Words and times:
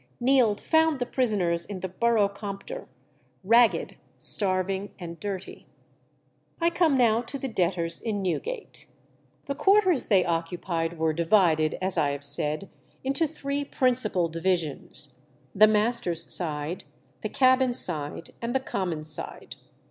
Neild 0.19 0.59
found 0.59 0.97
the 0.97 1.05
prisoners 1.05 1.63
in 1.63 1.81
the 1.81 1.87
Borough 1.87 2.27
Compter 2.27 2.87
ragged, 3.43 3.97
starving, 4.17 4.95
and 4.97 5.19
dirty. 5.19 5.67
I 6.59 6.71
come 6.71 6.97
now 6.97 7.21
to 7.21 7.37
the 7.37 7.47
debtors 7.47 7.99
in 8.01 8.19
Newgate. 8.23 8.87
The 9.45 9.53
quarters 9.53 10.07
they 10.07 10.25
occupied 10.25 10.97
were 10.97 11.13
divided, 11.13 11.77
as 11.83 11.99
I 11.99 12.13
have 12.13 12.23
said, 12.23 12.67
into 13.03 13.27
three 13.27 13.63
principal 13.63 14.27
divisions 14.27 15.21
the 15.53 15.67
master's 15.67 16.33
side, 16.33 16.83
the 17.21 17.29
cabin 17.29 17.71
side, 17.71 18.31
and 18.41 18.55
the 18.55 18.59
common 18.59 19.03
side. 19.03 19.55